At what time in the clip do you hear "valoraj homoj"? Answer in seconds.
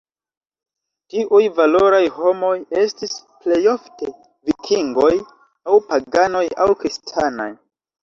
1.59-2.55